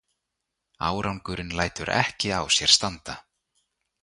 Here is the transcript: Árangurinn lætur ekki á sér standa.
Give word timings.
Árangurinn 0.87 1.55
lætur 1.59 1.89
ekki 2.01 2.27
á 2.37 2.39
sér 2.55 2.71
standa. 2.77 3.15